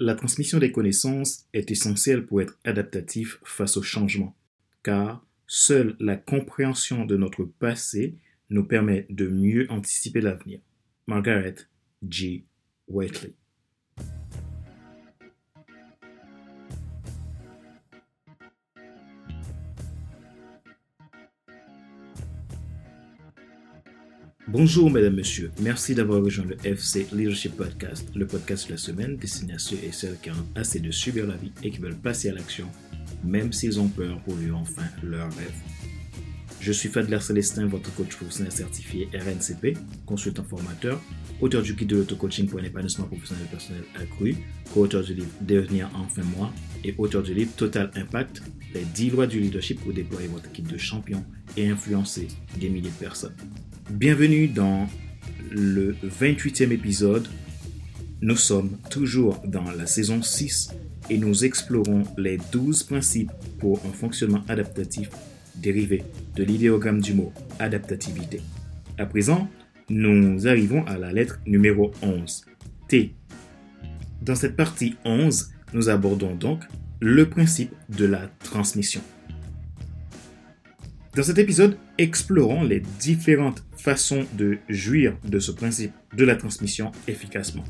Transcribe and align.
La 0.00 0.14
transmission 0.14 0.58
des 0.58 0.70
connaissances 0.70 1.46
est 1.52 1.72
essentielle 1.72 2.24
pour 2.24 2.40
être 2.40 2.56
adaptatif 2.64 3.40
face 3.42 3.76
au 3.76 3.82
changement, 3.82 4.36
car 4.84 5.26
seule 5.48 5.96
la 5.98 6.16
compréhension 6.16 7.04
de 7.04 7.16
notre 7.16 7.42
passé 7.42 8.14
nous 8.48 8.64
permet 8.64 9.06
de 9.10 9.26
mieux 9.26 9.66
anticiper 9.70 10.20
l'avenir. 10.20 10.60
Margaret 11.08 11.56
G. 12.08 12.44
Whiteley. 12.86 13.34
Bonjour 24.50 24.90
mesdames, 24.90 25.14
messieurs. 25.14 25.50
Merci 25.60 25.94
d'avoir 25.94 26.22
rejoint 26.22 26.46
le 26.46 26.56
FC 26.64 27.06
Leadership 27.12 27.54
Podcast, 27.54 28.08
le 28.14 28.26
podcast 28.26 28.66
de 28.68 28.72
la 28.72 28.78
semaine 28.78 29.18
destiné 29.18 29.52
à 29.52 29.58
ceux 29.58 29.76
et 29.76 29.92
celles 29.92 30.18
qui 30.22 30.30
ont 30.30 30.46
assez 30.54 30.80
de 30.80 30.90
subir 30.90 31.26
la 31.26 31.36
vie 31.36 31.52
et 31.62 31.70
qui 31.70 31.78
veulent 31.80 31.94
passer 31.94 32.30
à 32.30 32.32
l'action, 32.32 32.66
même 33.22 33.52
s'ils 33.52 33.78
ont 33.78 33.88
peur 33.88 34.18
pour 34.22 34.36
vivre 34.36 34.56
enfin 34.56 34.86
leur 35.02 35.30
rêve. 35.36 35.87
Je 36.60 36.72
suis 36.72 36.88
Fadler 36.88 37.20
Célestin, 37.20 37.66
votre 37.66 37.94
coach 37.94 38.16
professionnel 38.16 38.52
certifié 38.52 39.08
RNCP, 39.14 39.78
consultant 40.04 40.42
formateur, 40.42 41.00
auteur 41.40 41.62
du 41.62 41.74
guide 41.74 41.88
de 41.88 41.96
l'auto-coaching 41.98 42.48
pour 42.48 42.58
un 42.58 42.64
épanouissement 42.64 43.06
professionnel 43.06 43.44
et 43.46 43.50
personnel 43.50 43.84
accru, 43.94 44.34
co-auteur 44.74 45.04
du 45.04 45.14
livre 45.14 45.30
Devenir 45.40 45.88
enfin 45.94 46.22
moi 46.36 46.52
et 46.82 46.94
auteur 46.98 47.22
du 47.22 47.32
livre 47.32 47.52
Total 47.56 47.90
Impact, 47.94 48.42
les 48.74 48.82
10 48.82 49.10
lois 49.10 49.28
du 49.28 49.38
leadership 49.38 49.80
pour 49.80 49.92
déployer 49.92 50.26
votre 50.26 50.46
équipe 50.48 50.66
de 50.66 50.76
champions 50.76 51.24
et 51.56 51.68
influencer 51.68 52.26
des 52.60 52.68
milliers 52.68 52.90
de 52.90 53.04
personnes. 53.04 53.36
Bienvenue 53.90 54.48
dans 54.48 54.88
le 55.50 55.94
28e 56.04 56.72
épisode. 56.72 57.28
Nous 58.20 58.36
sommes 58.36 58.76
toujours 58.90 59.40
dans 59.46 59.70
la 59.70 59.86
saison 59.86 60.22
6 60.22 60.70
et 61.08 61.18
nous 61.18 61.44
explorons 61.44 62.02
les 62.18 62.38
12 62.50 62.82
principes 62.82 63.30
pour 63.60 63.80
un 63.86 63.92
fonctionnement 63.92 64.42
adaptatif 64.48 65.08
dérivé 65.60 66.02
de 66.36 66.44
l'idéogramme 66.44 67.00
du 67.00 67.14
mot 67.14 67.32
adaptativité. 67.58 68.40
À 68.98 69.06
présent, 69.06 69.48
nous 69.88 70.46
arrivons 70.46 70.84
à 70.86 70.98
la 70.98 71.12
lettre 71.12 71.40
numéro 71.46 71.92
11, 72.02 72.44
T. 72.88 73.14
Dans 74.22 74.34
cette 74.34 74.56
partie 74.56 74.96
11, 75.04 75.50
nous 75.72 75.88
abordons 75.88 76.34
donc 76.34 76.62
le 77.00 77.28
principe 77.28 77.72
de 77.88 78.04
la 78.04 78.28
transmission. 78.42 79.00
Dans 81.14 81.22
cet 81.22 81.38
épisode, 81.38 81.76
explorons 81.96 82.62
les 82.62 82.80
différentes 83.00 83.64
façons 83.76 84.24
de 84.34 84.58
jouir 84.68 85.16
de 85.24 85.38
ce 85.38 85.50
principe 85.50 85.92
de 86.16 86.24
la 86.24 86.36
transmission 86.36 86.92
efficacement. 87.06 87.64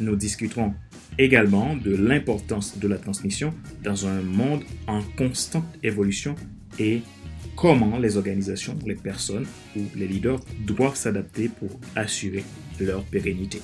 Nous 0.00 0.16
discuterons 0.16 0.74
également 1.18 1.76
de 1.76 1.94
l'importance 1.94 2.78
de 2.78 2.86
la 2.86 2.98
transmission 2.98 3.52
dans 3.82 4.06
un 4.06 4.20
monde 4.20 4.62
en 4.86 5.02
constante 5.16 5.66
évolution 5.82 6.36
et 6.78 7.02
comment 7.56 7.98
les 7.98 8.16
organisations, 8.16 8.78
les 8.86 8.94
personnes 8.94 9.46
ou 9.76 9.80
les 9.96 10.06
leaders 10.06 10.40
doivent 10.60 10.96
s'adapter 10.96 11.48
pour 11.48 11.70
assurer 11.96 12.44
leur 12.80 13.02
pérennité. 13.04 13.60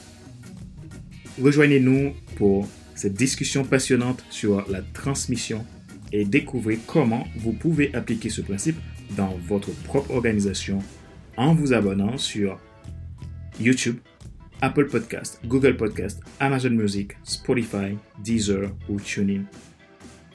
Rejoignez-nous 1.42 2.12
pour 2.36 2.68
cette 2.94 3.14
discussion 3.14 3.64
passionnante 3.64 4.24
sur 4.30 4.68
la 4.70 4.82
transmission 4.82 5.64
et 6.12 6.24
découvrez 6.24 6.78
comment 6.86 7.26
vous 7.36 7.52
pouvez 7.52 7.94
appliquer 7.94 8.30
ce 8.30 8.40
principe 8.40 8.76
dans 9.16 9.36
votre 9.46 9.70
propre 9.82 10.12
organisation 10.12 10.78
en 11.36 11.54
vous 11.54 11.72
abonnant 11.72 12.16
sur 12.18 12.60
YouTube, 13.60 13.98
Apple 14.60 14.86
Podcast, 14.86 15.40
Google 15.44 15.76
Podcast, 15.76 16.20
Amazon 16.40 16.70
Music, 16.70 17.12
Spotify, 17.22 17.96
Deezer 18.22 18.70
ou 18.88 19.00
TuneIn. 19.00 19.44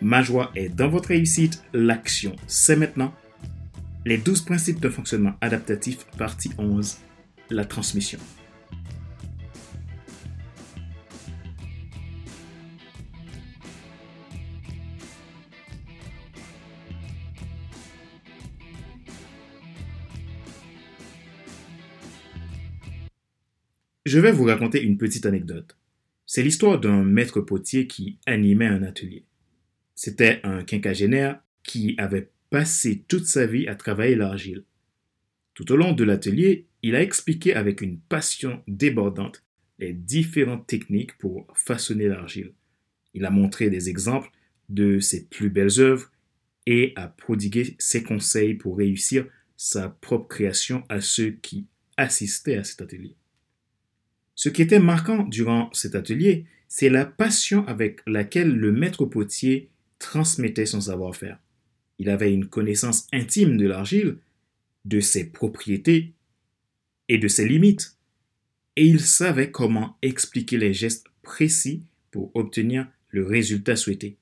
Ma 0.02 0.22
joie 0.22 0.50
est 0.56 0.70
dans 0.70 0.88
votre 0.88 1.10
réussite, 1.10 1.62
l'action, 1.74 2.34
c'est 2.48 2.78
maintenant. 2.78 3.14
Les 4.06 4.18
12 4.18 4.44
principes 4.44 4.80
de 4.80 4.88
fonctionnement 4.88 5.34
adaptatif, 5.42 6.06
partie 6.18 6.52
11, 6.58 7.00
la 7.50 7.66
transmission. 7.66 8.18
Je 24.06 24.20
vais 24.20 24.32
vous 24.32 24.46
raconter 24.46 24.82
une 24.82 24.98
petite 24.98 25.26
anecdote. 25.26 25.76
C'est 26.26 26.42
l'histoire 26.42 26.80
d'un 26.80 27.04
maître 27.04 27.42
potier 27.42 27.86
qui 27.86 28.18
animait 28.26 28.66
un 28.66 28.82
atelier. 28.84 29.26
C'était 30.02 30.40
un 30.44 30.64
quinquagénaire 30.64 31.42
qui 31.62 31.96
avait 31.98 32.30
passé 32.50 33.04
toute 33.10 33.26
sa 33.26 33.46
vie 33.46 33.68
à 33.68 33.76
travailler 33.76 34.16
l'argile. 34.16 34.64
Tout 35.54 35.74
au 35.74 35.76
long 35.76 35.92
de 35.92 36.06
l'atelier, 36.06 36.68
il 36.84 36.96
a 36.96 37.02
expliqué 37.02 37.54
avec 37.54 37.82
une 37.82 38.00
passion 38.00 38.64
débordante 38.66 39.44
les 39.78 39.92
différentes 39.92 40.66
techniques 40.68 41.18
pour 41.18 41.46
façonner 41.54 42.08
l'argile. 42.08 42.54
Il 43.14 43.26
a 43.26 43.30
montré 43.30 43.70
des 43.70 43.90
exemples 43.90 44.32
de 44.70 45.02
ses 45.02 45.26
plus 45.26 45.50
belles 45.50 45.82
œuvres 45.82 46.10
et 46.66 46.94
a 46.96 47.10
prodigué 47.10 47.76
ses 47.78 48.02
conseils 48.02 48.54
pour 48.54 48.78
réussir 48.78 49.26
sa 49.58 49.90
propre 49.90 50.30
création 50.30 50.86
à 50.88 51.02
ceux 51.02 51.32
qui 51.32 51.68
assistaient 51.98 52.56
à 52.56 52.64
cet 52.64 52.82
atelier. 52.82 53.18
Ce 54.34 54.48
qui 54.48 54.62
était 54.62 54.80
marquant 54.80 55.24
durant 55.24 55.70
cet 55.74 55.94
atelier, 55.94 56.46
c'est 56.70 56.90
la 56.90 57.04
passion 57.04 57.68
avec 57.68 58.00
laquelle 58.08 58.56
le 58.56 58.72
maître 58.72 59.04
potier 59.04 59.70
transmettait 60.00 60.66
son 60.66 60.82
savoir-faire. 60.82 61.40
Il 62.00 62.10
avait 62.10 62.34
une 62.34 62.48
connaissance 62.48 63.08
intime 63.12 63.58
de 63.58 63.68
l'argile, 63.68 64.18
de 64.86 65.00
ses 65.00 65.30
propriétés 65.30 66.14
et 67.10 67.18
de 67.18 67.28
ses 67.28 67.48
limites, 67.48 67.98
et 68.76 68.86
il 68.86 69.02
savait 69.02 69.52
comment 69.52 69.98
expliquer 70.02 70.58
les 70.58 70.74
gestes 70.74 71.08
précis 71.22 71.84
pour 72.12 72.36
obtenir 72.36 72.88
le 73.10 73.26
résultat 73.26 73.76
souhaité. 73.76 74.18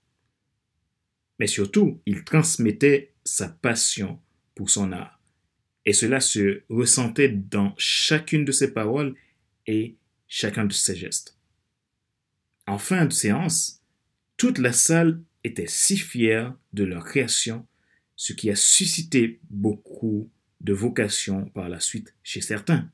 Mais 1.40 1.48
surtout, 1.48 2.02
il 2.06 2.24
transmettait 2.24 3.14
sa 3.24 3.48
passion 3.48 4.20
pour 4.56 4.70
son 4.70 4.92
art, 4.92 5.22
et 5.86 5.94
cela 5.94 6.20
se 6.20 6.64
ressentait 6.70 7.30
dans 7.30 7.74
chacune 7.78 8.46
de 8.46 8.52
ses 8.52 8.74
paroles 8.74 9.16
et 9.68 9.96
chacun 10.28 10.66
de 10.66 10.74
ses 10.74 10.96
gestes. 10.96 11.38
En 12.66 12.78
fin 12.78 13.06
de 13.06 13.14
séance, 13.14 13.82
toute 14.38 14.58
la 14.58 14.74
salle 14.74 15.22
était 15.48 15.68
si 15.68 15.98
fière 15.98 16.56
de 16.74 16.84
leur 16.84 17.04
création, 17.04 17.66
ce 18.16 18.34
qui 18.34 18.50
a 18.50 18.56
suscité 18.56 19.40
beaucoup 19.50 20.30
de 20.62 20.74
vocations 20.74 21.46
par 21.46 21.70
la 21.70 21.80
suite 21.80 22.16
chez 22.24 22.42
certains. 22.42 22.90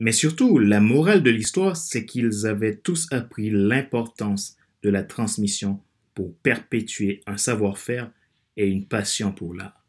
Mais 0.00 0.12
surtout, 0.12 0.58
la 0.58 0.80
morale 0.80 1.22
de 1.22 1.30
l'histoire, 1.30 1.76
c'est 1.76 2.04
qu'ils 2.04 2.46
avaient 2.46 2.76
tous 2.76 3.06
appris 3.10 3.50
l'importance 3.50 4.56
de 4.82 4.90
la 4.90 5.02
transmission 5.02 5.80
pour 6.14 6.36
perpétuer 6.38 7.22
un 7.26 7.36
savoir-faire 7.36 8.10
et 8.56 8.68
une 8.68 8.86
passion 8.86 9.32
pour 9.32 9.54
l'art. 9.54 9.84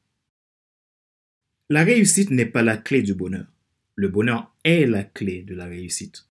La 1.69 1.83
réussite 1.83 2.29
n'est 2.29 2.45
pas 2.45 2.61
la 2.61 2.77
clé 2.77 3.01
du 3.01 3.13
bonheur. 3.13 3.47
Le 3.95 4.07
bonheur 4.07 4.55
est 4.63 4.85
la 4.85 5.03
clé 5.03 5.41
de 5.41 5.55
la 5.55 5.65
réussite. 5.65 6.27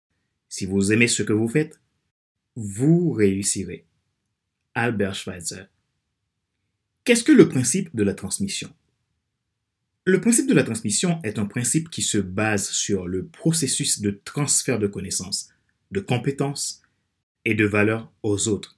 Si 0.48 0.66
vous 0.66 0.92
aimez 0.92 1.08
ce 1.08 1.22
que 1.22 1.32
vous 1.32 1.48
faites, 1.48 1.80
vous 2.54 3.10
réussirez. 3.10 3.86
Albert 4.74 5.14
Schweitzer. 5.14 5.66
Qu'est-ce 7.04 7.22
que 7.22 7.32
le 7.32 7.48
principe 7.48 7.94
de 7.94 8.02
la 8.02 8.12
transmission? 8.12 8.70
Le 10.04 10.20
principe 10.20 10.48
de 10.48 10.54
la 10.54 10.64
transmission 10.64 11.20
est 11.22 11.38
un 11.38 11.46
principe 11.46 11.90
qui 11.90 12.02
se 12.02 12.18
base 12.18 12.68
sur 12.70 13.06
le 13.06 13.24
processus 13.26 14.00
de 14.00 14.20
transfert 14.24 14.80
de 14.80 14.88
connaissances, 14.88 15.50
de 15.92 16.00
compétences 16.00 16.82
et 17.44 17.54
de 17.54 17.64
valeurs 17.64 18.12
aux 18.24 18.48
autres, 18.48 18.76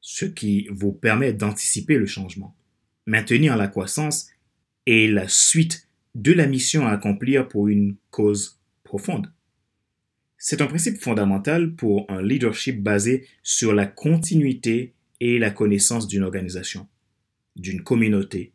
ce 0.00 0.24
qui 0.24 0.66
vous 0.70 0.92
permet 0.92 1.32
d'anticiper 1.32 1.96
le 1.96 2.06
changement, 2.06 2.56
maintenir 3.06 3.56
la 3.56 3.68
croissance 3.68 4.26
et 4.86 5.06
la 5.06 5.28
suite 5.28 5.86
de 6.16 6.32
la 6.32 6.46
mission 6.46 6.86
à 6.86 6.90
accomplir 6.90 7.46
pour 7.46 7.68
une 7.68 7.96
cause 8.10 8.58
profonde. 8.82 9.32
C'est 10.38 10.60
un 10.60 10.66
principe 10.66 11.00
fondamental 11.00 11.74
pour 11.74 12.04
un 12.10 12.20
leadership 12.20 12.82
basé 12.82 13.28
sur 13.42 13.72
la 13.72 13.86
continuité 13.86 14.92
et 15.20 15.38
la 15.38 15.50
connaissance 15.50 16.06
d'une 16.06 16.22
organisation, 16.22 16.88
d'une 17.56 17.82
communauté 17.82 18.52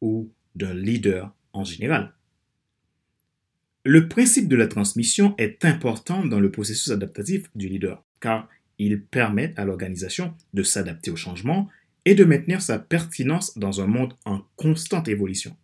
ou 0.00 0.30
d'un 0.54 0.74
leader 0.74 1.34
en 1.52 1.64
général. 1.64 2.14
Le 3.84 4.08
principe 4.08 4.48
de 4.48 4.56
la 4.56 4.66
transmission 4.66 5.34
est 5.36 5.64
important 5.64 6.24
dans 6.24 6.40
le 6.40 6.50
processus 6.50 6.90
adaptatif 6.90 7.50
du 7.54 7.68
leader, 7.68 8.02
car 8.20 8.48
il 8.78 9.02
permet 9.02 9.52
à 9.56 9.64
l'organisation 9.64 10.34
de 10.54 10.62
s'adapter 10.62 11.10
au 11.10 11.16
changement 11.16 11.68
et 12.04 12.14
de 12.14 12.24
maintenir 12.24 12.62
sa 12.62 12.78
pertinence 12.78 13.56
dans 13.58 13.80
un 13.80 13.86
monde 13.86 14.14
en 14.24 14.40
constante 14.56 15.08
évolution. 15.08 15.56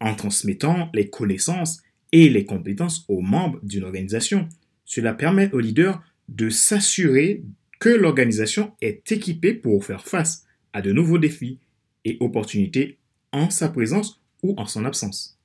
En 0.00 0.14
transmettant 0.14 0.90
les 0.94 1.08
connaissances 1.08 1.82
et 2.12 2.28
les 2.28 2.44
compétences 2.44 3.04
aux 3.08 3.20
membres 3.20 3.60
d'une 3.62 3.84
organisation, 3.84 4.48
cela 4.84 5.14
permet 5.14 5.50
au 5.52 5.60
leader 5.60 6.02
de 6.28 6.50
s'assurer 6.50 7.44
que 7.82 7.88
l'organisation 7.88 8.76
est 8.80 9.10
équipée 9.10 9.54
pour 9.54 9.84
faire 9.84 10.06
face 10.06 10.44
à 10.72 10.82
de 10.82 10.92
nouveaux 10.92 11.18
défis 11.18 11.58
et 12.04 12.16
opportunités 12.20 12.96
en 13.32 13.50
sa 13.50 13.68
présence 13.70 14.22
ou 14.44 14.54
en 14.56 14.66
son 14.66 14.84
absence. 14.84 15.36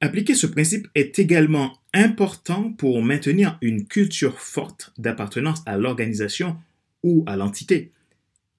Appliquer 0.00 0.34
ce 0.34 0.48
principe 0.48 0.88
est 0.96 1.20
également 1.20 1.78
important 1.94 2.72
pour 2.72 3.00
maintenir 3.00 3.58
une 3.62 3.86
culture 3.86 4.40
forte 4.40 4.92
d'appartenance 4.98 5.62
à 5.66 5.78
l'organisation 5.78 6.56
ou 7.04 7.22
à 7.28 7.36
l'entité, 7.36 7.92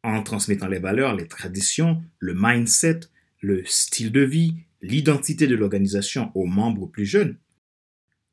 en 0.03 0.23
transmettant 0.23 0.69
les 0.69 0.79
valeurs, 0.79 1.17
les 1.17 1.27
traditions, 1.27 2.01
le 2.19 2.35
mindset, 2.37 3.01
le 3.41 3.65
style 3.65 4.13
de 4.13 4.21
vie, 4.21 4.55
l'identité 4.81 5.45
de 5.45 5.57
l'organisation 5.57 6.31
aux 6.35 6.45
membres 6.45 6.87
plus 6.87 7.05
jeunes. 7.05 7.35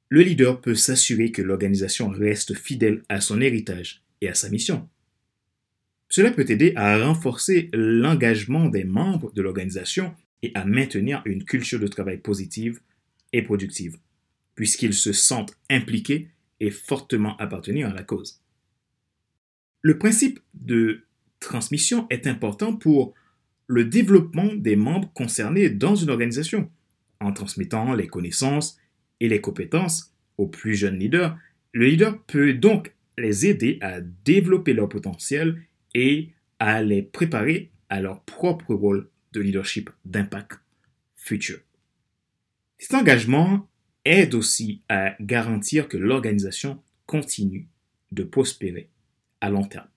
Le 0.09 0.23
leader 0.23 0.61
peut 0.61 0.75
s'assurer 0.75 1.33
que 1.33 1.43
l'organisation 1.43 2.09
reste 2.09 2.55
fidèle 2.55 3.03
à 3.09 3.21
son 3.21 3.41
héritage 3.41 4.03
et 4.21 4.29
à 4.29 4.35
sa 4.35 4.49
mission. 4.49 4.89
Cela 6.09 6.31
peut 6.31 6.49
aider 6.49 6.73
à 6.77 7.05
renforcer 7.05 7.69
l'engagement 7.73 8.69
des 8.69 8.85
membres 8.85 9.33
de 9.33 9.43
l'organisation 9.43 10.15
et 10.43 10.53
à 10.55 10.65
maintenir 10.65 11.23
une 11.25 11.45
culture 11.45 11.81
de 11.81 11.89
travail 11.89 12.19
positive 12.19 12.81
et 13.33 13.43
productive, 13.43 13.97
puisqu'ils 14.55 14.95
se 14.95 15.13
sentent 15.13 15.57
impliqués 15.69 16.31
et 16.61 16.71
fortement 16.71 17.37
appartenir 17.39 17.89
à 17.89 17.93
la 17.93 18.05
cause. 18.05 18.41
Le 19.83 19.99
principe 19.99 20.39
de 20.55 21.03
transmission 21.41 22.07
est 22.11 22.27
important 22.27 22.77
pour 22.77 23.15
le 23.67 23.85
développement 23.85 24.55
des 24.55 24.77
membres 24.77 25.13
concernés 25.13 25.69
dans 25.69 25.97
une 25.97 26.11
organisation, 26.11 26.71
en 27.21 27.33
transmettant 27.33 27.95
les 27.95 28.07
connaissances 28.07 28.79
et 29.21 29.29
les 29.29 29.41
compétences 29.41 30.15
aux 30.39 30.47
plus 30.47 30.75
jeunes 30.75 30.99
leaders. 30.99 31.39
Le 31.73 31.87
leader 31.87 32.23
peut 32.25 32.55
donc 32.55 32.95
les 33.19 33.47
aider 33.47 33.79
à 33.81 34.01
développer 34.01 34.73
leur 34.73 34.89
potentiel 34.89 35.63
et 35.95 36.31
à 36.59 36.83
les 36.83 37.03
préparer 37.03 37.71
à 37.89 38.01
leur 38.01 38.23
propre 38.23 38.75
rôle 38.75 39.09
de 39.33 39.41
leadership 39.41 39.91
d'impact 40.05 40.61
futur. 41.15 41.59
Cet 42.79 42.95
engagement 42.95 43.69
aide 44.05 44.35
aussi 44.35 44.83
à 44.89 45.17
garantir 45.21 45.89
que 45.89 45.97
l'organisation 45.97 46.83
continue 47.07 47.69
de 48.13 48.23
prospérer 48.23 48.91
à 49.41 49.51
long 49.51 49.65
terme. 49.65 49.89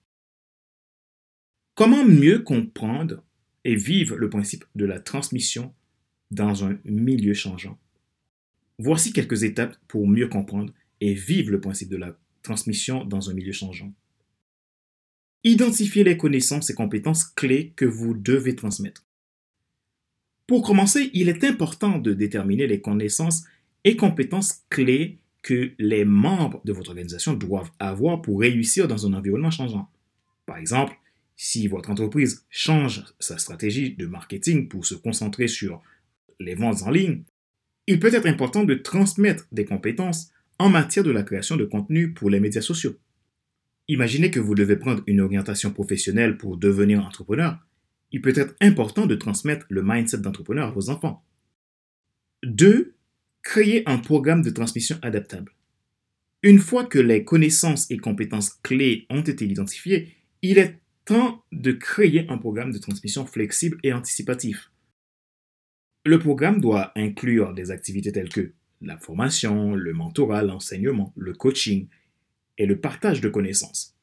Comment 1.74 2.04
mieux 2.04 2.40
comprendre 2.40 3.22
et 3.64 3.76
vivre 3.76 4.16
le 4.16 4.28
principe 4.28 4.64
de 4.74 4.84
la 4.84 5.00
transmission 5.00 5.74
dans 6.30 6.64
un 6.64 6.78
milieu 6.84 7.34
changeant? 7.34 7.78
Voici 8.82 9.12
quelques 9.12 9.42
étapes 9.42 9.76
pour 9.88 10.08
mieux 10.08 10.28
comprendre 10.28 10.72
et 11.02 11.12
vivre 11.12 11.50
le 11.50 11.60
principe 11.60 11.90
de 11.90 11.98
la 11.98 12.16
transmission 12.42 13.04
dans 13.04 13.28
un 13.28 13.34
milieu 13.34 13.52
changeant. 13.52 13.92
Identifiez 15.44 16.02
les 16.02 16.16
connaissances 16.16 16.70
et 16.70 16.74
compétences 16.74 17.24
clés 17.24 17.74
que 17.76 17.84
vous 17.84 18.14
devez 18.14 18.56
transmettre. 18.56 19.04
Pour 20.46 20.62
commencer, 20.62 21.10
il 21.12 21.28
est 21.28 21.44
important 21.44 21.98
de 21.98 22.14
déterminer 22.14 22.66
les 22.66 22.80
connaissances 22.80 23.44
et 23.84 23.96
compétences 23.96 24.62
clés 24.70 25.18
que 25.42 25.72
les 25.78 26.06
membres 26.06 26.62
de 26.64 26.72
votre 26.72 26.88
organisation 26.88 27.34
doivent 27.34 27.72
avoir 27.78 28.22
pour 28.22 28.40
réussir 28.40 28.88
dans 28.88 29.06
un 29.06 29.12
environnement 29.12 29.50
changeant. 29.50 29.90
Par 30.46 30.56
exemple, 30.56 30.96
si 31.36 31.68
votre 31.68 31.90
entreprise 31.90 32.46
change 32.48 33.04
sa 33.18 33.36
stratégie 33.36 33.94
de 33.94 34.06
marketing 34.06 34.68
pour 34.68 34.86
se 34.86 34.94
concentrer 34.94 35.48
sur 35.48 35.82
les 36.38 36.54
ventes 36.54 36.82
en 36.84 36.90
ligne, 36.90 37.24
il 37.90 38.00
peut 38.00 38.14
être 38.14 38.26
important 38.26 38.64
de 38.64 38.74
transmettre 38.74 39.46
des 39.52 39.64
compétences 39.64 40.30
en 40.58 40.68
matière 40.68 41.04
de 41.04 41.10
la 41.10 41.22
création 41.22 41.56
de 41.56 41.64
contenu 41.64 42.12
pour 42.12 42.30
les 42.30 42.40
médias 42.40 42.60
sociaux. 42.60 42.96
Imaginez 43.88 44.30
que 44.30 44.40
vous 44.40 44.54
devez 44.54 44.76
prendre 44.76 45.02
une 45.06 45.20
orientation 45.20 45.72
professionnelle 45.72 46.36
pour 46.36 46.56
devenir 46.56 47.04
entrepreneur 47.04 47.58
il 48.12 48.20
peut 48.20 48.32
être 48.36 48.54
important 48.60 49.06
de 49.06 49.14
transmettre 49.14 49.66
le 49.68 49.82
mindset 49.82 50.18
d'entrepreneur 50.18 50.68
à 50.68 50.70
vos 50.70 50.90
enfants. 50.90 51.24
2. 52.44 52.94
Créer 53.42 53.88
un 53.88 53.98
programme 53.98 54.42
de 54.42 54.50
transmission 54.50 54.98
adaptable. 55.02 55.52
Une 56.42 56.58
fois 56.58 56.84
que 56.84 56.98
les 56.98 57.24
connaissances 57.24 57.90
et 57.90 57.98
compétences 57.98 58.50
clés 58.62 59.06
ont 59.10 59.22
été 59.22 59.46
identifiées, 59.46 60.14
il 60.42 60.58
est 60.58 60.78
temps 61.04 61.44
de 61.52 61.72
créer 61.72 62.28
un 62.28 62.38
programme 62.38 62.72
de 62.72 62.78
transmission 62.78 63.26
flexible 63.26 63.78
et 63.82 63.92
anticipatif. 63.92 64.70
Le 66.04 66.18
programme 66.18 66.60
doit 66.60 66.92
inclure 66.96 67.52
des 67.52 67.70
activités 67.70 68.12
telles 68.12 68.30
que 68.30 68.52
la 68.80 68.96
formation, 68.96 69.74
le 69.74 69.92
mentorat, 69.92 70.42
l'enseignement, 70.42 71.12
le 71.16 71.34
coaching 71.34 71.88
et 72.56 72.66
le 72.66 72.80
partage 72.80 73.20
de 73.20 73.28
connaissances. 73.28 73.96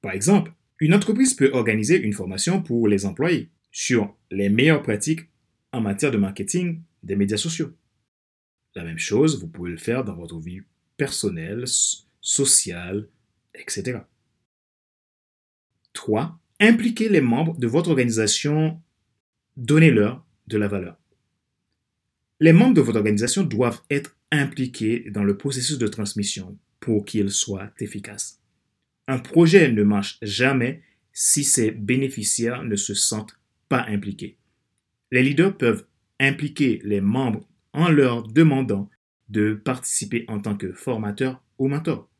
Par 0.00 0.12
exemple, 0.12 0.52
une 0.80 0.94
entreprise 0.94 1.34
peut 1.34 1.50
organiser 1.52 2.00
une 2.00 2.12
formation 2.12 2.62
pour 2.62 2.88
les 2.88 3.04
employés 3.06 3.50
sur 3.70 4.16
les 4.30 4.48
meilleures 4.48 4.82
pratiques 4.82 5.28
en 5.72 5.80
matière 5.80 6.10
de 6.10 6.16
marketing 6.16 6.80
des 7.02 7.16
médias 7.16 7.36
sociaux. 7.36 7.72
La 8.74 8.84
même 8.84 8.98
chose, 8.98 9.40
vous 9.40 9.48
pouvez 9.48 9.70
le 9.70 9.76
faire 9.76 10.04
dans 10.04 10.14
votre 10.14 10.38
vie 10.38 10.62
personnelle, 10.96 11.64
sociale, 12.20 13.08
etc. 13.54 13.98
3. 15.92 16.38
Impliquez 16.60 17.08
les 17.08 17.20
membres 17.20 17.56
de 17.58 17.66
votre 17.66 17.90
organisation, 17.90 18.80
donnez-leur 19.56 20.24
de 20.46 20.58
la 20.58 20.68
valeur. 20.68 20.98
Les 22.40 22.52
membres 22.52 22.74
de 22.74 22.80
votre 22.80 22.98
organisation 22.98 23.42
doivent 23.42 23.82
être 23.90 24.16
impliqués 24.30 25.10
dans 25.10 25.24
le 25.24 25.36
processus 25.36 25.78
de 25.78 25.86
transmission 25.86 26.58
pour 26.80 27.04
qu'il 27.04 27.30
soit 27.30 27.72
efficace. 27.78 28.40
Un 29.06 29.18
projet 29.18 29.70
ne 29.70 29.82
marche 29.82 30.18
jamais 30.22 30.82
si 31.12 31.44
ses 31.44 31.70
bénéficiaires 31.70 32.64
ne 32.64 32.76
se 32.76 32.94
sentent 32.94 33.38
pas 33.68 33.84
impliqués. 33.88 34.36
Les 35.12 35.22
leaders 35.22 35.56
peuvent 35.56 35.86
impliquer 36.18 36.80
les 36.84 37.00
membres 37.00 37.48
en 37.72 37.88
leur 37.88 38.26
demandant 38.26 38.90
de 39.28 39.54
participer 39.54 40.24
en 40.28 40.40
tant 40.40 40.56
que 40.56 40.72
formateur 40.72 41.42
ou 41.58 41.68
mentor. 41.68 42.10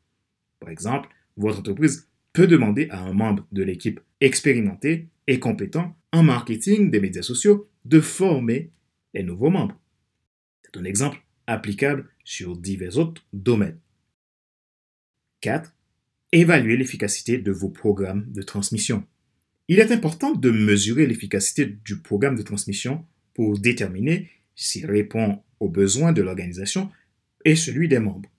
Par 0.59 0.69
exemple, 0.69 1.09
votre 1.37 1.59
entreprise 1.59 2.09
peut 2.33 2.47
demander 2.47 2.87
à 2.89 2.99
un 2.99 3.13
membre 3.13 3.45
de 3.51 3.63
l'équipe 3.63 3.99
expérimenté 4.21 5.09
et 5.27 5.39
compétent 5.39 5.95
en 6.11 6.23
marketing 6.23 6.91
des 6.91 6.99
médias 6.99 7.21
sociaux 7.21 7.69
de 7.85 8.01
former 8.01 8.71
les 9.13 9.23
nouveaux 9.23 9.49
membres. 9.49 9.79
C'est 10.63 10.79
un 10.79 10.83
exemple 10.83 11.23
applicable 11.47 12.09
sur 12.23 12.57
divers 12.57 12.97
autres 12.97 13.23
domaines. 13.31 13.79
4. 15.41 15.73
Évaluer 16.31 16.75
l'efficacité 16.75 17.37
de 17.37 17.51
vos 17.51 17.69
programmes 17.69 18.25
de 18.31 18.41
transmission. 18.41 19.05
Il 19.67 19.79
est 19.79 19.91
important 19.91 20.33
de 20.33 20.51
mesurer 20.51 21.07
l'efficacité 21.07 21.65
du 21.65 22.01
programme 22.01 22.35
de 22.35 22.41
transmission 22.41 23.05
pour 23.33 23.59
déterminer 23.59 24.29
s'il 24.55 24.85
répond 24.85 25.41
aux 25.59 25.69
besoins 25.69 26.13
de 26.13 26.21
l'organisation 26.21 26.91
et 27.45 27.55
celui 27.55 27.87
des 27.87 27.99
membres, 27.99 28.29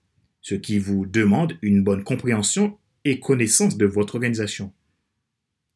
ce 0.41 0.55
qui 0.55 0.79
vous 0.79 1.05
demande 1.05 1.57
une 1.61 1.83
bonne 1.83 2.03
compréhension 2.03 2.77
et 3.05 3.19
connaissance 3.19 3.77
de 3.77 3.85
votre 3.85 4.15
organisation. 4.15 4.73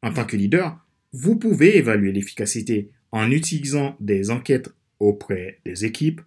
En 0.02 0.12
tant 0.12 0.24
que 0.24 0.36
leader, 0.36 0.86
vous 1.12 1.36
pouvez 1.36 1.76
évaluer 1.76 2.12
l'efficacité 2.12 2.90
en 3.12 3.30
utilisant 3.30 3.96
des 4.00 4.30
enquêtes 4.30 4.70
auprès 4.98 5.60
des 5.64 5.84
équipes, 5.84 6.22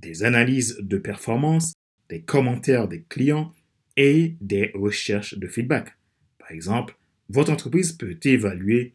des 0.00 0.24
analyses 0.24 0.78
de 0.80 0.98
performance, 0.98 1.72
des 2.08 2.20
commentaires 2.20 2.88
des 2.88 3.02
clients 3.02 3.52
et 3.96 4.34
des 4.40 4.70
recherches 4.74 5.38
de 5.38 5.46
feedback. 5.46 5.96
Par 6.38 6.50
exemple, 6.50 6.96
votre 7.28 7.52
entreprise 7.52 7.92
peut 7.92 8.18
évaluer 8.24 8.94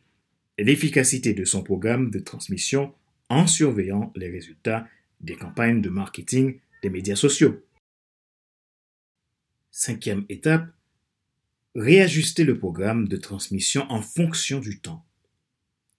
l'efficacité 0.57 1.33
de 1.33 1.45
son 1.45 1.63
programme 1.63 2.11
de 2.11 2.19
transmission 2.19 2.93
en 3.29 3.47
surveillant 3.47 4.11
les 4.15 4.29
résultats 4.29 4.87
des 5.21 5.35
campagnes 5.35 5.81
de 5.81 5.89
marketing 5.89 6.59
des 6.83 6.89
médias 6.89 7.15
sociaux. 7.15 7.63
Cinquième 9.71 10.25
étape, 10.29 10.67
réajuster 11.75 12.43
le 12.43 12.57
programme 12.57 13.07
de 13.07 13.17
transmission 13.17 13.85
en 13.89 14.01
fonction 14.01 14.59
du 14.59 14.79
temps. 14.79 15.05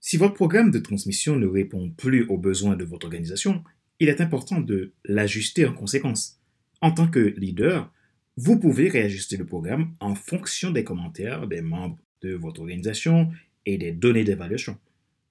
Si 0.03 0.17
votre 0.17 0.35
programme 0.35 0.71
de 0.71 0.79
transmission 0.79 1.37
ne 1.37 1.47
répond 1.47 1.91
plus 1.91 2.25
aux 2.29 2.39
besoins 2.39 2.75
de 2.75 2.85
votre 2.85 3.05
organisation, 3.05 3.63
il 3.99 4.09
est 4.09 4.23
important 4.23 4.61
de 4.61 4.95
l'ajuster 5.05 5.67
en 5.67 5.75
conséquence. 5.75 6.41
En 6.81 6.91
tant 6.91 7.07
que 7.07 7.35
leader, 7.37 7.93
vous 8.39 8.59
pouvez 8.59 8.89
réajuster 8.89 9.37
le 9.37 9.45
programme 9.45 9.95
en 10.01 10.15
fonction 10.15 10.71
des 10.71 10.85
commentaires 10.85 11.47
des 11.47 11.61
membres 11.61 11.99
de 12.23 12.33
votre 12.35 12.63
organisation 12.63 13.31
et 13.67 13.77
des 13.77 13.93
données 13.93 14.25
d'évaluation. 14.25 14.79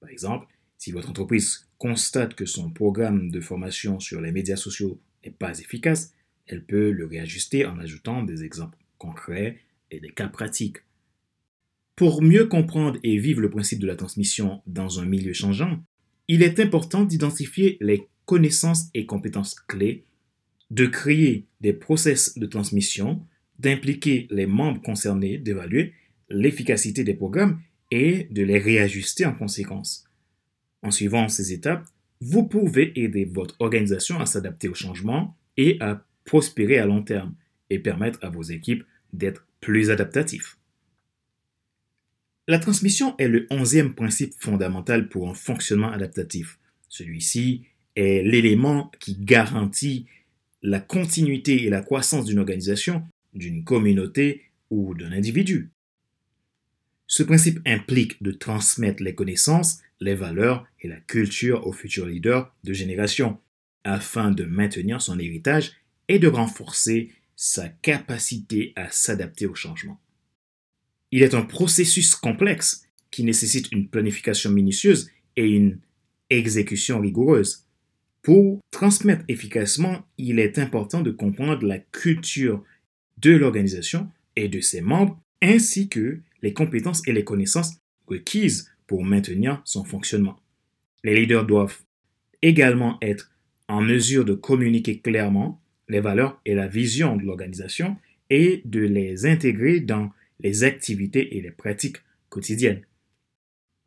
Par 0.02 0.12
exemple, 0.12 0.46
si 0.78 0.92
votre 0.92 1.10
entreprise 1.10 1.68
constate 1.80 2.36
que 2.36 2.46
son 2.46 2.70
programme 2.70 3.32
de 3.32 3.42
formation 3.42 4.00
sur 4.00 4.22
les 4.22 4.32
médias 4.32 4.56
sociaux 4.56 5.02
n'est 5.26 5.32
pas 5.32 5.58
efficace, 5.58 6.14
elle 6.46 6.64
peut 6.64 6.92
le 6.92 7.08
réajuster 7.08 7.66
en 7.66 7.80
ajoutant 7.80 8.22
des 8.22 8.44
exemples 8.44 8.78
concrets 9.00 9.62
et 9.90 10.00
des 10.00 10.12
cas 10.12 10.28
pratiques. 10.28 10.78
Pour 12.00 12.22
mieux 12.22 12.46
comprendre 12.46 12.98
et 13.04 13.18
vivre 13.18 13.42
le 13.42 13.50
principe 13.50 13.80
de 13.80 13.86
la 13.86 13.98
transmission 13.98 14.62
dans 14.68 15.02
un 15.02 15.06
milieu 15.06 15.34
changeant, 15.34 15.84
il 16.30 16.44
est 16.44 16.62
important 16.62 17.04
d'identifier 17.04 17.76
les 17.82 18.08
connaissances 18.24 18.90
et 18.94 19.06
compétences 19.06 19.56
clés 19.68 20.06
de 20.72 20.86
créer 20.86 21.46
des 21.60 21.74
process 21.74 22.38
de 22.38 22.46
transmission, 22.46 23.22
d'impliquer 23.60 24.28
les 24.32 24.46
membres 24.46 24.82
concernés, 24.82 25.40
d'évaluer 25.40 25.94
l'efficacité 26.30 27.04
des 27.04 27.16
programmes 27.16 27.60
et 27.92 28.30
de 28.32 28.44
les 28.44 28.60
réajuster 28.60 29.26
en 29.26 29.34
conséquence. 29.34 30.06
En 30.82 30.92
suivant 30.92 31.28
ces 31.28 31.52
étapes, 31.52 31.86
vous 32.22 32.48
pouvez 32.48 32.98
aider 32.98 33.26
votre 33.26 33.58
organisation 33.60 34.22
à 34.22 34.26
s'adapter 34.26 34.70
aux 34.70 34.74
changements 34.74 35.36
et 35.58 35.76
à 35.82 36.06
prospérer 36.24 36.78
à 36.78 36.86
long 36.86 37.04
terme 37.04 37.36
et 37.70 37.80
permettre 37.80 38.20
à 38.22 38.30
vos 38.30 38.44
équipes 38.44 38.86
d'être 39.12 39.46
plus 39.60 39.90
adaptatifs. 39.90 40.59
La 42.50 42.58
transmission 42.58 43.16
est 43.20 43.28
le 43.28 43.46
onzième 43.52 43.94
principe 43.94 44.34
fondamental 44.40 45.08
pour 45.08 45.30
un 45.30 45.36
fonctionnement 45.36 45.92
adaptatif. 45.92 46.58
Celui-ci 46.88 47.66
est 47.96 48.24
l'élément 48.24 48.90
qui 49.00 49.16
garantit 49.16 50.08
la 50.64 50.80
continuité 50.80 51.66
et 51.66 51.70
la 51.70 51.84
croissance 51.84 52.26
d'une 52.26 52.40
organisation, 52.40 53.04
d'une 53.36 53.64
communauté 53.64 54.46
ou 54.72 54.96
d'un 54.96 55.12
individu. 55.12 55.70
Ce 57.06 57.22
principe 57.22 57.60
implique 57.68 58.24
de 58.24 58.32
transmettre 58.32 59.04
les 59.04 59.14
connaissances, 59.14 59.82
les 60.00 60.16
valeurs 60.16 60.66
et 60.82 60.88
la 60.88 61.00
culture 61.00 61.68
aux 61.68 61.72
futurs 61.72 62.08
leaders 62.08 62.52
de 62.64 62.74
génération, 62.74 63.38
afin 63.84 64.32
de 64.32 64.46
maintenir 64.46 65.04
son 65.04 65.20
héritage 65.20 65.74
et 66.08 66.18
de 66.18 66.28
renforcer 66.28 67.12
sa 67.36 67.70
capacité 67.70 68.74
à 68.76 68.90
s'adapter 68.90 69.46
au 69.46 69.54
changement. 69.54 70.02
Il 71.12 71.24
est 71.24 71.34
un 71.34 71.42
processus 71.42 72.16
complexe 72.16 72.86
qui 73.12 73.24
nécessite 73.24 73.72
une 73.72 73.88
planification 73.88 74.52
minutieuse 74.52 75.10
et 75.36 75.48
une 75.48 75.80
exécution 76.30 77.00
rigoureuse. 77.00 77.66
Pour 78.22 78.60
transmettre 78.72 79.24
efficacement, 79.28 80.06
il 80.18 80.40
est 80.40 80.60
important 80.60 81.02
de 81.02 81.12
comprendre 81.12 81.66
la 81.66 81.80
culture 81.80 82.64
de 83.18 83.32
l'organisation 83.32 84.10
et 84.36 84.48
de 84.48 84.60
ses 84.60 84.82
membres, 84.82 85.20
ainsi 85.42 85.90
que 85.90 86.20
les 86.42 86.54
compétences 86.54 87.02
et 87.08 87.14
les 87.14 87.24
connaissances 87.24 87.78
requises 88.08 88.70
pour 88.88 89.04
maintenir 89.04 89.62
son 89.66 89.84
fonctionnement. 89.84 90.40
Les 91.04 91.16
leaders 91.16 91.46
doivent 91.46 91.80
également 92.42 92.98
être 93.02 93.32
en 93.68 93.82
mesure 93.82 94.26
de 94.26 94.34
communiquer 94.34 95.00
clairement 95.00 95.62
les 95.88 96.00
valeurs 96.00 96.40
et 96.46 96.56
la 96.56 96.68
vision 96.68 97.16
de 97.16 97.24
l'organisation 97.24 97.98
et 98.30 98.62
de 98.66 98.82
les 98.82 99.26
intégrer 99.26 99.80
dans 99.80 100.12
les 100.40 100.64
activités 100.64 101.38
et 101.38 101.42
les 101.42 101.52
pratiques 101.52 101.98
quotidiennes. 102.30 102.82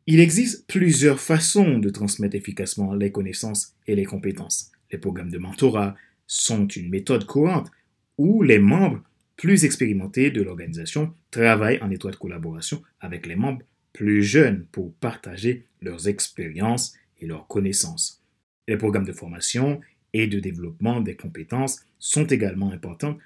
Il 0.05 0.19
existe 0.19 0.67
plusieurs 0.67 1.19
façons 1.19 1.77
de 1.77 1.89
transmettre 1.89 2.35
efficacement 2.35 2.93
les 2.93 3.11
connaissances 3.11 3.75
et 3.87 3.95
les 3.95 4.05
compétences. 4.05 4.71
Les 4.91 4.97
programmes 4.97 5.31
de 5.31 5.37
mentorat 5.37 5.95
sont 6.27 6.67
une 6.67 6.89
méthode 6.89 7.25
courante 7.25 7.71
où 8.17 8.43
les 8.43 8.59
membres 8.59 9.01
plus 9.37 9.65
expérimentés 9.65 10.29
de 10.29 10.41
l'organisation 10.41 11.13
travaillent 11.31 11.81
en 11.81 11.89
étroite 11.89 12.17
collaboration 12.17 12.83
avec 12.99 13.25
les 13.25 13.35
membres 13.35 13.65
plus 13.93 14.23
jeunes 14.23 14.65
pour 14.71 14.93
partager 14.95 15.65
leurs 15.81 16.07
expériences 16.07 16.93
et 17.19 17.25
leurs 17.25 17.47
connaissances. 17.47 18.21
Les 18.67 18.77
programmes 18.77 19.05
de 19.05 19.13
formation 19.13 19.81
et 20.13 20.27
de 20.27 20.39
développement 20.39 21.01
des 21.01 21.15
compétences 21.15 21.85
sont 21.99 22.25
également 22.25 22.71
importants 22.71 23.17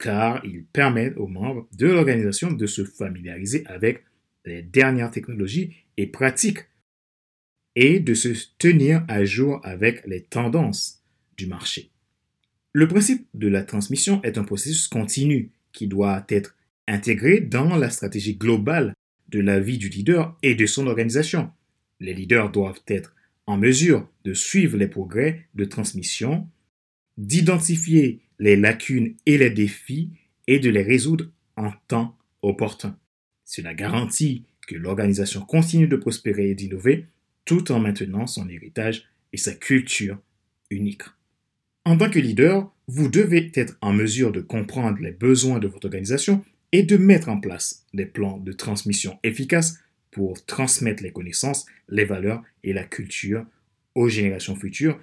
car 0.00 0.44
ils 0.44 0.64
permettent 0.64 1.16
aux 1.18 1.28
membres 1.28 1.68
de 1.76 1.86
l'organisation 1.86 2.50
de 2.50 2.66
se 2.66 2.84
familiariser 2.84 3.64
avec 3.66 4.02
les 4.46 4.62
dernières 4.62 5.10
technologies 5.10 5.76
et 5.98 6.06
pratiques 6.06 6.66
et 7.76 8.00
de 8.00 8.14
se 8.14 8.30
tenir 8.58 9.04
à 9.08 9.24
jour 9.24 9.60
avec 9.62 10.04
les 10.06 10.22
tendances 10.22 11.04
du 11.36 11.46
marché. 11.46 11.90
Le 12.72 12.88
principe 12.88 13.26
de 13.34 13.48
la 13.48 13.62
transmission 13.62 14.22
est 14.22 14.38
un 14.38 14.44
processus 14.44 14.88
continu 14.88 15.50
qui 15.72 15.86
doit 15.86 16.24
être 16.30 16.56
intégré 16.88 17.40
dans 17.40 17.76
la 17.76 17.90
stratégie 17.90 18.36
globale 18.36 18.94
de 19.28 19.40
la 19.40 19.60
vie 19.60 19.78
du 19.78 19.88
leader 19.88 20.36
et 20.42 20.54
de 20.54 20.66
son 20.66 20.86
organisation. 20.86 21.50
Les 22.00 22.14
leaders 22.14 22.50
doivent 22.50 22.82
être 22.88 23.14
en 23.46 23.58
mesure 23.58 24.08
de 24.24 24.32
suivre 24.32 24.78
les 24.78 24.88
progrès 24.88 25.46
de 25.54 25.64
transmission, 25.64 26.48
d'identifier 27.18 28.22
les 28.40 28.56
lacunes 28.56 29.14
et 29.26 29.38
les 29.38 29.50
défis 29.50 30.10
et 30.48 30.58
de 30.58 30.70
les 30.70 30.82
résoudre 30.82 31.26
en 31.56 31.70
temps 31.86 32.16
opportun. 32.42 32.98
Cela 33.44 33.74
garantit 33.74 34.46
que 34.66 34.74
l'organisation 34.74 35.42
continue 35.42 35.86
de 35.86 35.96
prospérer 35.96 36.50
et 36.50 36.54
d'innover 36.54 37.06
tout 37.44 37.70
en 37.70 37.78
maintenant 37.78 38.26
son 38.26 38.48
héritage 38.48 39.04
et 39.32 39.36
sa 39.36 39.52
culture 39.52 40.18
unique. 40.70 41.02
En 41.84 41.98
tant 41.98 42.08
que 42.08 42.18
leader, 42.18 42.72
vous 42.88 43.08
devez 43.08 43.52
être 43.54 43.76
en 43.82 43.92
mesure 43.92 44.32
de 44.32 44.40
comprendre 44.40 44.98
les 45.00 45.12
besoins 45.12 45.58
de 45.58 45.68
votre 45.68 45.86
organisation 45.86 46.44
et 46.72 46.82
de 46.82 46.96
mettre 46.96 47.28
en 47.28 47.40
place 47.40 47.84
des 47.92 48.06
plans 48.06 48.38
de 48.38 48.52
transmission 48.52 49.18
efficaces 49.22 49.78
pour 50.10 50.44
transmettre 50.46 51.02
les 51.02 51.12
connaissances, 51.12 51.66
les 51.88 52.04
valeurs 52.04 52.42
et 52.64 52.72
la 52.72 52.84
culture 52.84 53.44
aux 53.94 54.08
générations 54.08 54.56
futures 54.56 54.98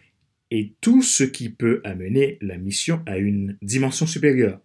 et 0.52 0.74
tout 0.82 1.02
ce 1.02 1.24
qui 1.24 1.50
peut 1.50 1.82
amener 1.84 2.38
la 2.42 2.58
mission 2.58 3.02
à 3.06 3.18
une 3.18 3.58
dimension 3.62 4.06
supérieure. 4.06 4.60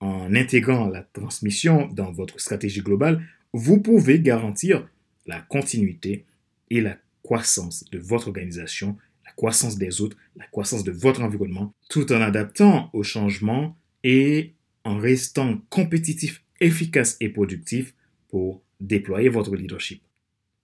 En 0.00 0.34
intégrant 0.34 0.88
la 0.88 1.02
transmission 1.02 1.88
dans 1.88 2.12
votre 2.12 2.40
stratégie 2.40 2.82
globale, 2.82 3.24
vous 3.52 3.80
pouvez 3.80 4.20
garantir 4.20 4.88
la 5.26 5.40
continuité 5.40 6.24
et 6.70 6.80
la 6.80 6.98
croissance 7.22 7.84
de 7.90 7.98
votre 7.98 8.28
organisation 8.28 8.96
croissance 9.36 9.76
des 9.76 10.00
autres, 10.00 10.16
la 10.36 10.46
croissance 10.46 10.84
de 10.84 10.92
votre 10.92 11.22
environnement, 11.22 11.74
tout 11.88 12.12
en 12.12 12.20
adaptant 12.20 12.90
aux 12.92 13.02
changements 13.02 13.76
et 14.02 14.54
en 14.84 14.98
restant 14.98 15.58
compétitif, 15.70 16.42
efficace 16.60 17.16
et 17.20 17.28
productif 17.28 17.94
pour 18.28 18.62
déployer 18.80 19.28
votre 19.28 19.54
leadership. 19.56 20.02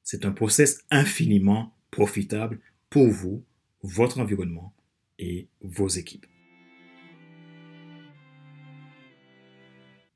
C'est 0.03 0.25
un 0.25 0.33
process 0.33 0.85
infiniment 0.91 1.75
profitable 1.91 2.59
pour 2.91 3.09
vous, 3.09 3.43
votre 3.83 4.19
environnement 4.19 4.75
et 5.19 5.49
vos 5.61 5.89
équipes. 5.89 6.27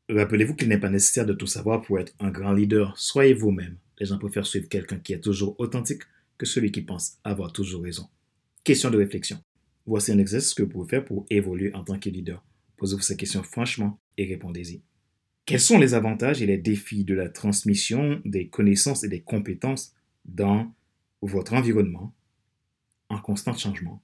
Rappelez-vous 0.08 0.54
qu'il 0.54 0.68
n'est 0.68 0.78
pas 0.78 0.90
nécessaire 0.90 1.24
de 1.24 1.32
tout 1.32 1.46
savoir 1.46 1.80
pour 1.80 1.98
être 1.98 2.12
un 2.20 2.30
grand 2.30 2.52
leader. 2.52 2.96
Soyez 2.98 3.32
vous-même. 3.32 3.78
Les 3.98 4.06
gens 4.06 4.18
préfèrent 4.18 4.46
suivre 4.46 4.68
quelqu'un 4.68 4.98
qui 4.98 5.14
est 5.14 5.20
toujours 5.20 5.58
authentique 5.58 6.02
que 6.36 6.46
celui 6.46 6.72
qui 6.72 6.82
pense 6.82 7.18
avoir 7.24 7.52
toujours 7.52 7.82
raison. 7.82 8.08
Question 8.64 8.90
de 8.90 8.98
réflexion. 8.98 9.38
Voici 9.86 10.12
un 10.12 10.18
exercice 10.18 10.54
que 10.54 10.62
vous 10.62 10.68
pouvez 10.68 10.88
faire 10.88 11.04
pour 11.04 11.26
évoluer 11.30 11.72
en 11.74 11.84
tant 11.84 11.98
que 11.98 12.10
leader. 12.10 12.44
Posez-vous 12.76 13.02
ces 13.02 13.16
questions 13.16 13.42
franchement 13.42 13.98
et 14.18 14.26
répondez-y. 14.26 14.82
Quels 15.46 15.60
sont 15.60 15.78
les 15.78 15.94
avantages 15.94 16.42
et 16.42 16.46
les 16.46 16.58
défis 16.58 17.04
de 17.04 17.14
la 17.14 17.28
transmission 17.28 18.20
des 18.24 18.48
connaissances 18.48 19.04
et 19.04 19.08
des 19.08 19.20
compétences 19.20 19.94
dans 20.24 20.72
votre 21.20 21.52
environnement 21.52 22.14
constant 23.22 23.54
changement? 23.54 24.02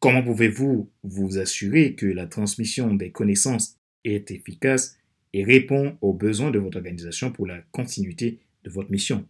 Comment 0.00 0.22
pouvez-vous 0.22 0.90
vous 1.02 1.38
assurer 1.38 1.94
que 1.94 2.06
la 2.06 2.26
transmission 2.26 2.92
des 2.92 3.10
connaissances 3.10 3.78
est 4.04 4.30
efficace 4.30 4.98
et 5.32 5.44
répond 5.44 5.96
aux 6.02 6.12
besoins 6.12 6.50
de 6.50 6.58
votre 6.58 6.76
organisation 6.76 7.32
pour 7.32 7.46
la 7.46 7.62
continuité 7.72 8.40
de 8.64 8.70
votre 8.70 8.90
mission? 8.90 9.26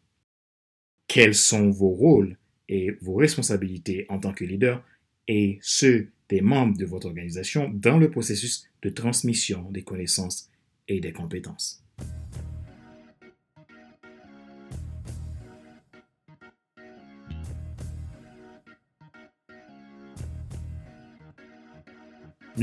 Quels 1.07 1.35
sont 1.35 1.71
vos 1.71 1.91
rôles 1.91 2.37
et 2.69 2.91
vos 3.03 3.15
responsabilités 3.15 4.07
en 4.09 4.19
tant 4.19 4.33
que 4.33 4.45
leader 4.45 4.85
et 5.29 5.59
ceux 5.63 6.09
des 6.29 6.41
membres 6.41 6.77
de 6.77 6.87
votre 6.87 7.07
organisation 7.07 7.71
dans 7.73 7.99
le 7.99 8.11
processus 8.11 8.69
de 8.83 8.89
transmission 8.89 9.71
des 9.71 9.83
connaissances 9.83 10.51
et 10.89 10.99
des 10.99 11.13
compétences? 11.13 11.84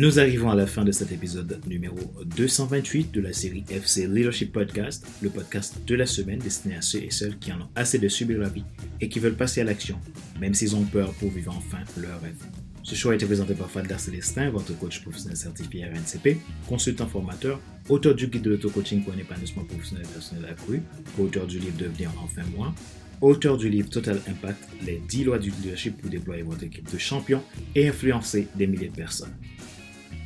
Nous 0.02 0.20
arrivons 0.20 0.50
à 0.50 0.56
la 0.56 0.66
fin 0.66 0.84
de 0.84 0.92
cet 0.92 1.12
épisode 1.12 1.62
numéro 1.68 1.96
228 2.36 3.12
de 3.12 3.22
la 3.22 3.34
série 3.34 3.64
FC 3.70 4.08
Leadership 4.08 4.52
Podcast, 4.52 5.06
le 5.22 5.30
podcast 5.30 5.76
de 5.86 5.94
la 5.94 6.08
semaine 6.08 6.40
destiné 6.40 6.76
à 6.76 6.82
ceux 6.82 7.04
et 7.04 7.12
celles 7.12 7.38
qui 7.38 7.54
en 7.54 7.62
ont 7.62 7.70
assez 7.76 8.00
de 8.00 8.08
subir 8.08 8.40
la 8.40 8.50
vie 8.50 8.64
et 9.00 9.10
qui 9.10 9.20
veulent 9.20 9.36
passer 9.36 9.62
à 9.62 9.64
l'action, 9.64 10.00
même 10.40 10.56
s'ils 10.56 10.76
ont 10.76 10.86
peur 10.86 11.14
pour 11.20 11.30
vivre 11.30 11.54
enfin 11.56 11.84
leur 11.98 12.20
rêve. 12.20 12.44
Ce 12.82 12.96
show 12.96 13.12
a 13.12 13.14
été 13.14 13.28
présenté 13.28 13.54
par 13.54 13.70
Fadler 13.70 14.00
Célestin, 14.00 14.50
votre 14.50 14.76
coach 14.80 15.04
professionnel 15.04 15.38
certifié 15.38 15.86
RNCP, 15.86 16.38
consultant 16.68 17.06
formateur, 17.06 17.60
auteur 17.88 18.16
du 18.16 18.26
guide 18.26 18.42
de 18.42 18.50
l'auto-coaching 18.50 19.04
pour 19.04 19.14
un 19.14 19.20
épanouissement 19.20 19.66
professionnel 19.66 20.08
et 20.10 20.14
personnel 20.14 20.46
accru, 20.46 20.82
auteur 21.20 21.46
du 21.46 21.60
livre 21.60 21.78
Devenir 21.78 22.10
enfin 22.24 22.42
moi, 22.58 22.74
auteur 23.22 23.56
du 23.56 23.70
livre 23.70 23.92
Total 23.92 24.20
Impact, 24.28 24.68
les 24.84 25.00
10 25.08 25.26
lois 25.26 25.38
du 25.38 25.52
leadership 25.52 26.02
pour 26.02 26.10
déployer 26.10 26.42
votre 26.42 26.64
équipe 26.64 26.92
de 26.92 26.98
champions 26.98 27.44
et 27.76 27.88
influencer 27.88 28.48
des 28.56 28.66
milliers 28.66 28.90
de 28.90 28.96
personnes. 28.96 29.36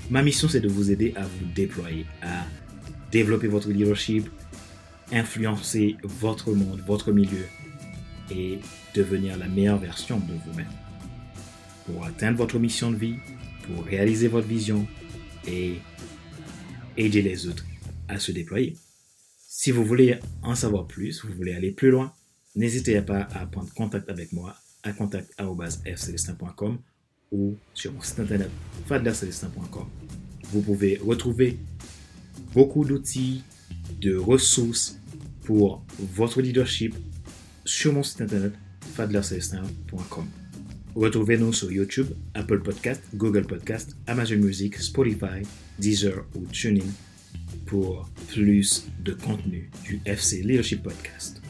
Ma 0.10 0.22
mission, 0.22 0.48
c'est 0.48 0.60
de 0.60 0.68
vous 0.68 0.92
aider 0.92 1.14
à 1.16 1.26
vous 1.26 1.46
déployer, 1.56 2.06
à 2.22 2.46
développer 3.12 3.48
votre 3.48 3.70
leadership, 3.70 4.30
influencer 5.12 5.98
votre 6.04 6.54
monde, 6.54 6.82
votre 6.86 7.12
milieu 7.12 7.46
et 8.32 8.60
devenir 8.94 9.38
la 9.38 9.48
meilleure 9.48 9.80
version 9.80 10.20
de 10.20 10.34
vous-même. 10.46 10.70
Pour 11.86 12.06
atteindre 12.06 12.38
votre 12.38 12.60
mission 12.60 12.92
de 12.92 12.98
vie, 12.98 13.16
pour 13.64 13.84
réaliser 13.86 14.28
votre 14.28 14.48
vision 14.48 14.88
et 15.48 15.76
aider 16.98 17.22
les 17.22 17.48
autres 17.48 17.66
à 18.08 18.20
se 18.20 18.32
déployer. 18.32 18.78
Si 19.38 19.72
vous 19.72 19.86
voulez 19.86 20.20
en 20.44 20.54
savoir 20.56 20.88
plus, 20.88 21.26
vous 21.26 21.34
voulez 21.34 21.54
aller 21.54 21.72
plus 21.72 21.90
loin, 21.90 22.14
n'hésitez 22.56 23.02
pas 23.02 23.28
à 23.34 23.46
prendre 23.48 23.74
contact 23.74 24.10
avec 24.10 24.34
moi 24.34 24.56
à 24.84 24.94
contact.fcelestin.com 24.94 26.80
sur 27.74 27.94
mon 27.94 28.02
site 28.02 28.20
internet 28.20 28.50
fadlercelestin.com. 28.88 29.88
Vous 30.52 30.62
pouvez 30.62 31.00
retrouver 31.04 31.58
beaucoup 32.54 32.86
d'outils, 32.86 33.44
de 34.02 34.16
ressources 34.16 35.00
pour 35.44 35.84
votre 36.00 36.42
leadership 36.42 36.96
sur 37.66 37.94
mon 37.94 38.04
site 38.04 38.22
internet 38.22 38.54
fadlercelestin.com. 38.94 40.26
Retrouvez-nous 40.96 41.52
sur 41.52 41.72
YouTube, 41.72 42.08
Apple 42.34 42.62
Podcast, 42.62 43.04
Google 43.16 43.46
Podcast, 43.46 43.98
Amazon 44.08 44.38
Music, 44.38 44.78
Spotify, 44.78 45.42
Deezer 45.78 46.26
ou 46.36 46.46
TuneIn 46.46 46.86
pour 47.66 48.10
plus 48.30 48.88
de 49.04 49.12
contenu 49.12 49.70
du 49.84 50.00
FC 50.06 50.42
Leadership 50.42 50.84
Podcast. 50.84 51.42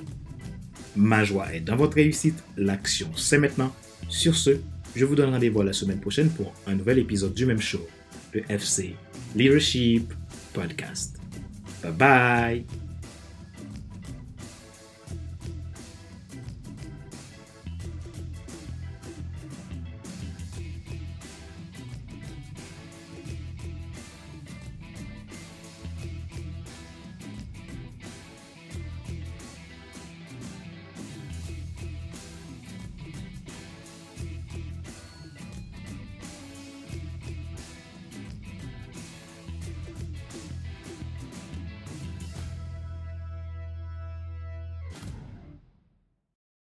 Ma 0.96 1.24
joie 1.24 1.54
est 1.54 1.60
dans 1.60 1.75
votre 1.75 1.96
réussite, 1.96 2.42
l'action 2.58 3.10
c'est 3.15 3.38
maintenant. 3.38 3.74
Sur 4.10 4.36
ce, 4.36 4.58
je 4.96 5.06
vous 5.06 5.16
donne 5.16 5.32
rendez-vous 5.32 5.62
la 5.62 5.74
semaine 5.74 6.00
prochaine 6.00 6.30
pour 6.30 6.54
un 6.68 6.75
nouvel 6.75 7.00
épisode 7.00 7.34
du 7.34 7.46
même 7.46 7.62
show, 7.62 7.86
le 8.34 8.44
FC 8.50 8.96
Leadership 9.36 10.14
Podcast. 10.54 11.18
Bye 11.84 11.92
bye 11.92 12.85